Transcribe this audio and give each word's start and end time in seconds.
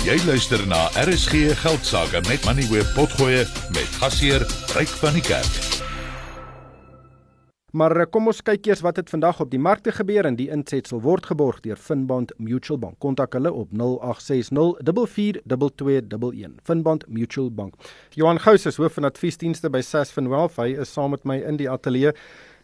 Jy 0.00 0.14
luister 0.24 0.62
na 0.64 0.86
RSG 0.96 1.50
Geldsaake 1.60 2.22
met 2.24 2.44
Money 2.48 2.64
Web 2.70 2.88
Potgoe 2.96 3.42
met 3.74 3.88
gasheer 4.00 4.40
Ryk 4.72 4.88
van 4.96 5.12
die 5.12 5.20
Kerk. 5.20 5.58
Maar 7.76 7.92
eh, 8.00 8.06
kom 8.08 8.30
ons 8.32 8.40
kyk 8.40 8.64
eers 8.70 8.80
wat 8.80 8.96
het 8.96 9.10
vandag 9.12 9.42
op 9.44 9.50
die 9.52 9.60
markte 9.60 9.92
gebeur 9.92 10.24
en 10.24 10.38
die 10.38 10.46
insetsel 10.48 11.02
word 11.04 11.28
geborg 11.28 11.58
deur 11.66 11.76
Finbond 11.76 12.32
Mutual 12.40 12.78
Bank. 12.80 12.96
Kontak 13.04 13.36
hulle 13.36 13.52
op 13.52 13.74
0860 13.76 14.80
442211. 14.80 16.54
Finbond 16.64 17.04
Mutual 17.08 17.50
Bank. 17.52 17.76
Johan 18.16 18.40
Gous 18.40 18.64
is 18.66 18.80
hoof 18.80 18.96
van 18.96 19.04
adviesdienste 19.10 19.68
by 19.68 19.82
Sasfin 19.84 20.30
Wealth. 20.32 20.56
Hy 20.56 20.78
is 20.80 20.94
saam 20.96 21.12
met 21.12 21.28
my 21.28 21.36
in 21.44 21.60
die 21.60 21.68
ateljee. 21.68 22.14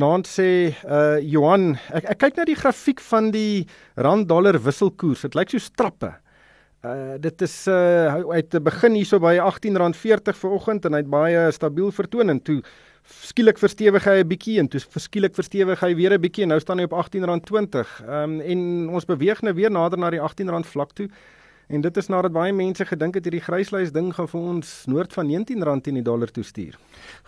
Naand 0.00 0.24
sê 0.32 0.48
uh 0.88 1.20
Johan, 1.20 1.74
ek, 1.92 2.08
ek 2.14 2.22
kyk 2.24 2.40
na 2.40 2.48
die 2.48 2.56
grafiek 2.56 3.04
van 3.10 3.28
die 3.36 3.68
rand 4.00 4.30
dollar 4.32 4.56
wisselkoers. 4.64 5.28
Dit 5.28 5.36
lyk 5.36 5.52
so 5.52 5.60
strappe. 5.60 6.14
Uh 6.86 7.16
dit 7.18 7.42
is 7.42 7.54
uh 7.66 8.20
hy 8.30 8.36
het 8.38 8.54
begin 8.62 8.94
hierso 8.94 9.18
by 9.18 9.32
R18.40 9.42 10.36
vanoggend 10.38 10.84
en 10.86 10.94
hy 10.94 11.00
het 11.02 11.10
baie 11.10 11.40
stabiel 11.50 11.90
vertoon 11.90 12.30
en 12.30 12.38
toe 12.38 12.60
skielik 13.02 13.58
verstewig 13.58 14.04
hy 14.06 14.20
'n 14.22 14.28
bietjie 14.28 14.58
en 14.62 14.68
toe 14.68 14.80
verskielik 14.80 15.34
verstewig 15.34 15.80
hy 15.80 15.94
weer 15.98 16.14
'n 16.14 16.22
bietjie 16.22 16.44
en 16.46 16.54
nou 16.54 16.60
staan 16.60 16.78
hy 16.78 16.86
op 16.86 16.94
R18.20. 16.94 18.06
Ehm 18.06 18.22
um, 18.22 18.40
en 18.40 18.88
ons 18.94 19.04
beweeg 19.04 19.42
nou 19.42 19.54
weer 19.54 19.70
nader 19.70 19.98
na 19.98 20.10
die 20.10 20.20
R18 20.20 20.70
vlak 20.70 20.94
toe. 20.94 21.08
En 21.68 21.82
dit 21.84 21.98
is 22.00 22.06
nadat 22.08 22.32
baie 22.32 22.52
mense 22.56 22.80
gedink 22.88 23.18
het 23.18 23.26
hierdie 23.28 23.42
gryslys 23.44 23.90
ding 23.92 24.06
gaan 24.16 24.28
vir 24.30 24.44
ons 24.54 24.68
noord 24.88 25.12
van 25.12 25.28
R19 25.28 25.82
teen 25.84 25.98
die 25.98 26.04
dollar 26.04 26.30
toe 26.32 26.40
stuur. 26.40 26.78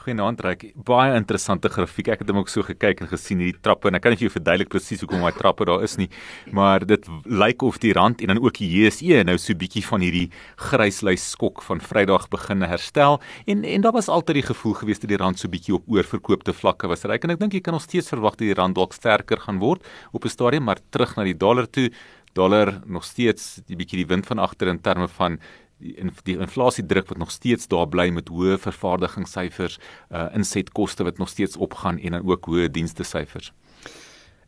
Goeienaand 0.00 0.40
Ryk. 0.40 0.62
Baie 0.88 1.12
interessante 1.18 1.68
grafiek. 1.68 2.08
Ek 2.14 2.22
het 2.22 2.30
hom 2.32 2.38
ook 2.40 2.48
so 2.48 2.64
gekyk 2.64 3.02
en 3.04 3.10
gesien 3.10 3.42
hierdie 3.44 3.60
trappe 3.60 3.90
en 3.90 3.98
ek 3.98 4.06
kan 4.06 4.14
nie 4.14 4.18
vir 4.22 4.30
jou 4.30 4.32
verduidelik 4.38 4.70
presies 4.72 5.04
hoekom 5.04 5.26
daai 5.26 5.36
trappe 5.36 5.66
daar 5.68 5.84
is 5.84 5.98
nie, 6.00 6.08
maar 6.56 6.86
dit 6.88 7.04
lyk 7.28 7.60
of 7.68 7.76
die 7.82 7.92
rand 7.92 8.24
en 8.24 8.32
dan 8.32 8.40
ook 8.40 8.56
die 8.62 8.70
JSE 8.70 9.18
nou 9.28 9.34
so 9.36 9.52
bietjie 9.60 9.82
van 9.84 10.06
hierdie 10.06 10.30
gryslys 10.70 11.26
skok 11.34 11.60
van 11.66 11.84
Vrydag 11.84 12.30
begin 12.32 12.64
herstel 12.64 13.20
en 13.44 13.66
en 13.68 13.84
daar 13.84 13.92
was 13.98 14.08
altyd 14.08 14.40
die 14.40 14.46
gevoel 14.48 14.78
gewees 14.80 15.04
dat 15.04 15.12
die 15.12 15.20
rand 15.20 15.42
so 15.42 15.52
bietjie 15.52 15.76
op 15.76 15.84
oorverkoopte 15.84 16.56
vlakke 16.56 16.88
was. 16.88 17.04
Ryk 17.04 17.28
en 17.28 17.36
ek 17.36 17.44
dink 17.44 17.58
jy 17.58 17.60
kan 17.68 17.76
nog 17.76 17.84
steeds 17.84 18.08
verwag 18.08 18.40
dat 18.40 18.46
die 18.48 18.56
rand 18.56 18.80
dalk 18.80 18.96
sterker 18.96 19.44
gaan 19.44 19.60
word 19.60 19.84
op 20.16 20.24
'n 20.24 20.32
stadium, 20.32 20.64
maar 20.64 20.80
terug 20.88 21.12
na 21.16 21.28
die 21.28 21.36
dollar 21.36 21.68
toe 21.68 21.90
dollar 22.32 22.80
nog 22.84 23.04
steeds 23.04 23.60
die 23.66 23.76
bietjie 23.76 24.02
die 24.02 24.10
wind 24.10 24.26
van 24.26 24.38
agter 24.38 24.68
in 24.68 24.80
terme 24.80 25.08
van 25.08 25.38
die, 25.80 25.94
die 26.24 26.36
inflasie 26.38 26.84
druk 26.86 27.08
wat 27.08 27.18
nog 27.18 27.30
steeds 27.30 27.68
daar 27.68 27.88
bly 27.88 28.10
met 28.14 28.28
hoë 28.28 28.58
vervaardigingssyfers, 28.60 29.78
uh 30.10 30.28
insetkoste 30.36 31.04
wat 31.04 31.18
nog 31.18 31.28
steeds 31.28 31.56
opgaan 31.56 31.98
en 31.98 32.18
dan 32.18 32.28
ook 32.28 32.46
hoë 32.50 32.68
dienste 32.70 33.04
syfers. 33.04 33.52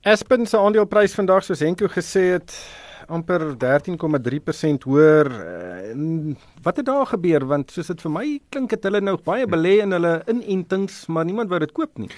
Aspen 0.02 0.46
se 0.46 0.58
aandeleprys 0.58 1.14
vandag 1.14 1.44
soos 1.46 1.62
Henko 1.62 1.88
gesê 1.88 2.32
het 2.34 2.56
amper 3.12 3.44
13,3% 3.60 4.86
hoër. 4.88 5.30
Uh, 5.30 6.34
wat 6.62 6.78
het 6.78 6.86
daar 6.86 7.06
gebeur 7.06 7.44
want 7.46 7.72
soos 7.74 7.90
dit 7.90 8.02
vir 8.04 8.12
my 8.12 8.26
klink 8.54 8.72
het 8.74 8.84
hulle 8.86 9.00
nou 9.02 9.16
baie 9.24 9.46
belê 9.50 9.78
in 9.84 9.94
hulle 9.94 10.12
inentings, 10.30 11.06
maar 11.12 11.26
niemand 11.28 11.50
wou 11.50 11.58
dit 11.62 11.72
koop 11.76 11.98
nie. 11.98 12.08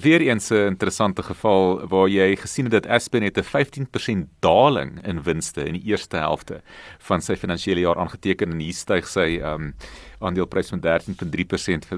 Weereens 0.00 0.50
'n 0.50 0.72
interessante 0.72 1.22
geval 1.22 1.86
waar 1.88 2.08
jy 2.08 2.36
gesien 2.36 2.70
het 2.70 2.82
dat 2.82 2.86
Aspen 2.86 3.22
het 3.22 3.38
'n 3.38 3.42
15% 3.42 4.28
daling 4.40 5.04
in 5.04 5.22
winste 5.22 5.64
in 5.64 5.74
die 5.74 5.90
eerste 5.90 6.16
helfte 6.16 6.62
van 6.98 7.20
sy 7.20 7.36
finansiële 7.36 7.80
jaar 7.80 7.98
aangeteken 7.98 8.50
en 8.50 8.58
hier 8.58 8.74
styg 8.74 9.06
sy 9.06 9.40
um 9.42 9.74
aandeleprys 10.22 10.68
van 10.68 10.80
13.3% 10.80 11.88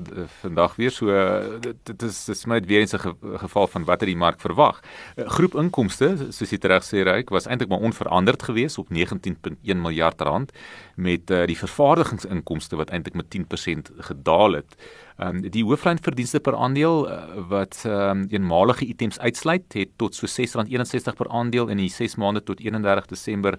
vandag 0.41 0.77
weer 0.77 0.91
so 0.91 1.07
dit, 1.61 1.77
dit 1.83 2.03
is 2.03 2.25
dit 2.25 2.37
is 2.37 2.45
net 2.45 2.67
weer 2.67 2.81
eens 2.81 2.95
'n 2.95 2.99
ge, 2.99 3.15
geval 3.45 3.67
van 3.67 3.85
wat 3.85 4.01
het 4.01 4.09
die 4.09 4.17
mark 4.17 4.41
verwag. 4.41 4.81
Groep 5.17 5.55
inkomste 5.55 6.17
soos 6.31 6.51
jy 6.51 6.59
reg 6.61 6.83
sê 6.83 7.05
Ryk 7.05 7.29
was 7.31 7.47
eintlik 7.47 7.69
maar 7.69 7.79
onveranderd 7.79 8.23
geweest 8.42 8.78
op 8.78 8.89
19.1 8.89 9.77
miljard 9.77 10.20
rand 10.20 10.53
met 10.94 11.30
uh, 11.30 11.44
die 11.47 11.58
vervaardigingsinkomste 11.58 12.77
wat 12.77 12.91
eintlik 12.91 13.14
met 13.14 13.36
10% 13.36 13.94
gedaal 13.98 14.53
het. 14.53 14.77
Ehm 15.16 15.36
um, 15.36 15.50
die 15.50 15.64
hooflyn 15.64 15.98
verdienste 16.03 16.41
per 16.41 16.56
aandeel 16.56 17.11
uh, 17.11 17.22
wat 17.48 17.83
ehm 17.84 18.25
um, 18.25 18.26
eenmalige 18.31 18.87
items 18.87 19.19
uitsluit 19.19 19.72
het 19.72 19.88
tot 19.97 20.15
so 20.15 20.26
R6.61 20.26 21.15
per 21.16 21.28
aandeel 21.28 21.69
in 21.69 21.76
die 21.76 21.91
6 21.91 22.16
maande 22.16 22.43
tot 22.43 22.60
31 22.60 23.06
Desember 23.06 23.59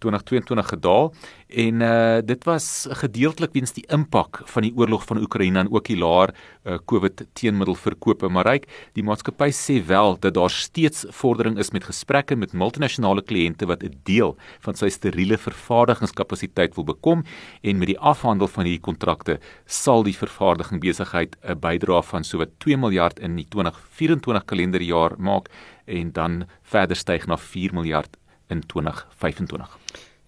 2022 0.00 0.72
gedaal 0.74 1.12
en 1.48 1.80
uh 1.80 2.18
dit 2.30 2.44
was 2.44 2.86
gedeeltelik 3.02 3.52
weens 3.56 3.72
die 3.72 3.84
impak 3.88 4.42
van 4.52 4.62
die 4.66 4.72
oorlog 4.76 5.04
van 5.08 5.18
Oekraïne 5.22 5.64
en 5.64 5.70
ook 5.72 5.86
die 5.88 5.98
laer 5.98 6.32
uh, 6.64 6.78
COVID 6.84 7.24
teenmiddelverkope 7.38 8.28
maar 8.28 8.46
ryk 8.46 8.68
die 8.98 9.04
maatskappy 9.06 9.50
sê 9.54 9.80
wel 9.86 10.16
dat 10.20 10.34
daar 10.34 10.50
steeds 10.50 11.06
vordering 11.20 11.58
is 11.58 11.72
met 11.74 11.88
gesprekke 11.88 12.36
met 12.36 12.52
multinasjonale 12.52 13.22
kliënte 13.22 13.66
wat 13.66 13.82
'n 13.84 14.00
deel 14.04 14.36
van 14.60 14.74
sy 14.74 14.88
steriele 14.88 15.38
vervaardigingskapasiteit 15.38 16.74
wil 16.74 16.84
bekom 16.84 17.24
en 17.62 17.78
met 17.78 17.88
die 17.88 17.98
afhandel 17.98 18.48
van 18.48 18.64
hierdie 18.64 18.86
kontrakte 18.88 19.38
sal 19.66 20.02
die 20.02 20.16
vervaardiging 20.16 20.80
besigheid 20.80 21.36
'n 21.42 21.58
bydrae 21.58 22.02
van 22.02 22.24
sowat 22.24 22.50
2 22.58 22.76
miljard 22.76 23.18
in 23.18 23.36
die 23.36 23.46
2024 23.48 24.44
kalenderjaar 24.44 25.18
maak 25.18 25.48
en 25.86 26.12
dan 26.12 26.44
verder 26.62 26.96
styg 26.96 27.26
na 27.26 27.36
4 27.36 27.74
miljard 27.74 28.16
in 28.50 28.66
2025. 28.66 29.78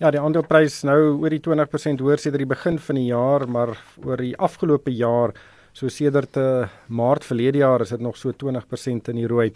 Ja, 0.00 0.10
die 0.10 0.20
aandeleprys 0.20 0.82
nou 0.88 0.98
oor 1.20 1.30
die 1.30 1.42
20% 1.42 2.00
hoër 2.02 2.18
sedert 2.18 2.42
die 2.42 2.48
begin 2.50 2.78
van 2.78 2.98
die 2.98 3.08
jaar, 3.10 3.44
maar 3.48 3.74
oor 4.04 4.16
die 4.16 4.36
afgelope 4.36 4.90
jaar, 4.90 5.34
so 5.72 5.88
sedert 5.88 6.36
uh, 6.36 6.68
Maart 6.88 7.24
verlede 7.24 7.62
jaar, 7.62 7.80
is 7.80 7.92
dit 7.94 8.00
nog 8.00 8.16
so 8.16 8.32
20% 8.32 9.12
in 9.12 9.20
die 9.20 9.28
rooi. 9.28 9.52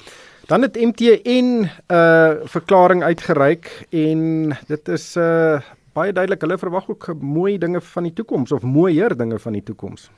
Dan 0.48 0.62
het 0.62 0.76
MTN 0.76 1.66
'n 1.66 1.70
uh, 1.88 2.44
verklaring 2.44 3.02
uitgereik 3.02 3.86
en 3.90 4.56
dit 4.68 4.88
is 4.88 5.16
'n 5.16 5.20
uh, 5.20 5.60
baie 5.96 6.12
duidelik 6.12 6.42
hulle 6.44 6.58
verwag 6.60 6.88
ook 6.92 7.08
mooi 7.22 7.56
dinge 7.58 7.80
van 7.80 8.06
die 8.08 8.12
toekoms 8.16 8.52
of 8.52 8.64
mooier 8.68 9.14
dinge 9.16 9.38
van 9.40 9.56
die 9.56 9.62
toekoms. 9.64 10.08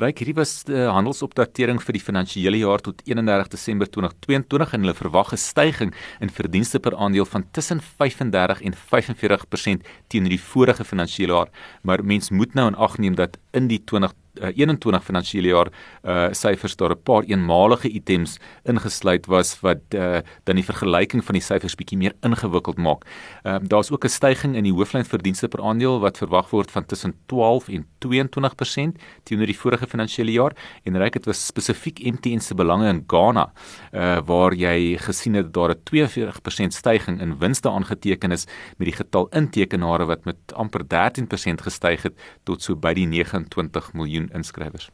Ryk 0.00 0.22
hierdie 0.22 0.36
was 0.38 0.54
uh, 0.64 0.76
eh, 0.76 0.88
handelsopdatering 0.96 1.80
vir 1.84 1.98
die 1.98 2.02
finansiële 2.02 2.60
jaar 2.62 2.84
tot 2.84 3.02
31 3.04 3.52
Desember 3.52 3.90
2022 3.90 4.74
en 4.76 4.86
hulle 4.86 4.96
verwag 4.96 5.32
'n 5.32 5.40
stygings 5.40 5.96
in 6.20 6.30
verdienste 6.30 6.80
per 6.80 6.96
aandeel 6.96 7.28
van 7.28 7.44
tussen 7.52 7.80
35 7.80 8.62
en 8.62 8.74
45% 8.74 9.84
teenoor 10.08 10.30
die 10.36 10.40
vorige 10.40 10.84
finansiële 10.84 11.32
jaar, 11.32 11.50
maar 11.82 12.04
mens 12.04 12.30
moet 12.30 12.54
nou 12.54 12.68
in 12.68 12.74
ag 12.74 12.98
neem 12.98 13.14
dat 13.14 13.38
in 13.52 13.68
die 13.68 13.82
20 13.84 14.12
uh, 14.40 14.52
21 14.54 15.04
finansiële 15.04 15.48
jaar 15.48 15.68
uh 16.04 16.28
syfers 16.32 16.76
daar 16.76 16.90
'n 16.90 17.02
paar 17.02 17.22
eenmalige 17.22 17.88
items 17.88 18.38
ingesluit 18.64 19.26
was 19.26 19.60
wat 19.60 19.82
uh 19.94 20.20
dan 20.44 20.56
die 20.56 20.64
vergelyking 20.64 21.24
van 21.24 21.34
die 21.34 21.42
syfers 21.42 21.74
bietjie 21.74 21.98
meer 21.98 22.12
ingewikkeld 22.22 22.76
maak. 22.78 23.04
Ehm 23.42 23.62
uh, 23.62 23.68
daar's 23.68 23.90
ook 23.90 24.04
'n 24.04 24.08
stygings 24.08 24.56
in 24.56 24.64
die 24.64 24.72
hooflyn 24.72 25.04
verdienste 25.04 25.48
per 25.48 25.62
aandeel 25.62 26.00
wat 26.00 26.18
verwag 26.18 26.50
word 26.50 26.70
van 26.70 26.84
tussen 26.86 27.14
12 27.26 27.68
en 27.68 27.86
22% 27.98 28.98
teenoor 29.22 29.46
die 29.46 29.58
vorige 29.58 29.86
finansiële 29.86 30.32
jaar 30.32 30.52
en 30.84 30.96
reik 30.96 31.12
dit 31.12 31.26
was 31.26 31.46
spesifiek 31.46 31.98
MTN 32.04 32.38
se 32.38 32.54
belange 32.54 32.88
in 32.88 33.04
Ghana 33.06 33.52
uh 33.92 34.20
waar 34.26 34.54
jy 34.54 34.96
gesien 34.98 35.34
het 35.34 35.52
daar 35.52 35.70
'n 35.70 35.82
42% 35.84 36.74
stygings 36.74 37.22
in 37.22 37.38
winste 37.38 37.70
aangeteken 37.70 38.32
is 38.32 38.46
met 38.76 38.88
die 38.88 38.96
getal 38.96 39.28
intekenare 39.28 40.04
wat 40.04 40.24
met 40.24 40.36
amper 40.54 40.82
13% 40.84 41.62
gestyg 41.62 42.02
het 42.02 42.14
tot 42.44 42.62
so 42.62 42.76
by 42.76 42.92
die 42.94 43.06
29 43.06 43.92
miljoen 43.92 44.25
inskrywers. 44.34 44.90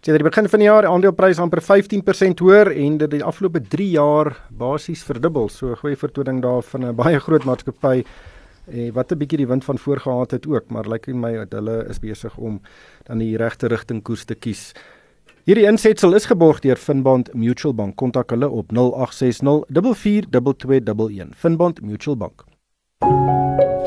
Sedert 0.00 0.22
die 0.22 0.28
begin 0.30 0.48
van 0.48 0.62
die 0.62 0.68
jaar 0.68 0.86
aandeleprys 0.86 1.40
amper 1.42 1.58
15% 1.58 2.38
hoër 2.38 2.70
en 2.70 2.98
dit 2.98 3.10
die 3.16 3.24
afgelope 3.24 3.60
3 3.60 3.86
jaar 3.90 4.28
basies 4.50 5.02
verdubbel. 5.02 5.48
So 5.48 5.72
'n 5.72 5.76
goeie 5.76 5.96
vertoning 5.96 6.42
daar 6.42 6.62
van 6.62 6.84
'n 6.84 6.94
baie 6.94 7.18
groot 7.18 7.44
maatskappy 7.44 8.04
eh, 8.70 8.92
wat 8.92 9.12
'n 9.12 9.18
bietjie 9.18 9.38
die 9.38 9.46
wind 9.46 9.64
van 9.64 9.78
voor 9.78 9.98
gehad 9.98 10.30
het 10.30 10.46
ook, 10.46 10.70
maar 10.70 10.84
lyk 10.84 11.06
like 11.06 11.14
my 11.14 11.32
dat 11.36 11.52
hulle 11.52 11.86
is 11.88 11.98
besig 11.98 12.36
om 12.36 12.60
dan 13.04 13.18
die 13.18 13.36
regte 13.36 13.66
rigting 13.66 14.02
koers 14.02 14.24
te 14.24 14.34
kies. 14.34 14.72
Hierdie 15.48 15.66
insetsel 15.66 16.14
is 16.14 16.26
geborg 16.26 16.60
deur 16.60 16.76
Finbond 16.76 17.34
Mutual 17.34 17.74
Bank. 17.74 17.96
Kontak 17.96 18.30
hulle 18.30 18.48
op 18.48 18.72
0860 18.72 19.64
442211. 19.68 21.36
Finbond 21.36 21.80
Mutual 21.80 22.16
Bank. 22.16 22.47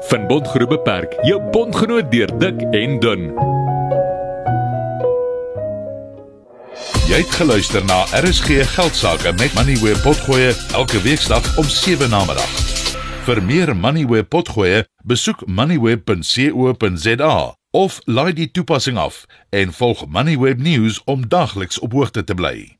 Van 0.00 0.26
Bondgroep 0.26 0.68
Beperk, 0.68 1.16
jou 1.22 1.50
bondgenoot 1.50 2.10
deur 2.10 2.38
dik 2.38 2.60
en 2.70 3.00
dun. 3.00 3.32
Jy 7.08 7.18
het 7.18 7.34
geluister 7.34 7.84
na 7.84 8.04
RSG 8.20 8.62
Geldsaake 8.76 9.32
met 9.40 9.54
Money 9.58 9.76
where 9.82 9.98
potgoe 10.04 10.54
elke 10.72 11.02
weeksdag 11.02 11.58
om 11.58 11.64
7 11.64 12.10
na 12.10 12.24
middag. 12.24 12.52
Vir 13.26 13.42
meer 13.42 13.76
Money 13.76 14.06
where 14.06 14.24
potgoe, 14.24 14.86
besoek 15.04 15.46
moneyweb.co.za 15.46 17.34
of 17.70 18.00
laai 18.04 18.32
die 18.32 18.50
toepassing 18.50 18.98
af 18.98 19.26
en 19.50 19.72
volg 19.72 20.06
Moneyweb 20.06 20.58
News 20.58 21.02
om 21.04 21.28
dagliks 21.28 21.78
op 21.78 21.92
hoogte 21.92 22.24
te 22.24 22.34
bly. 22.34 22.77